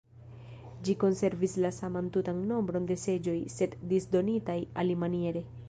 [0.87, 5.49] Ĝi konservis la saman tutan nombron de seĝoj, sed disdonitaj alimaniere.